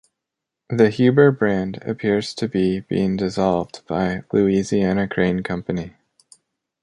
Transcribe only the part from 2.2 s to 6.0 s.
to be being dissolved by Louisiana Crane Company.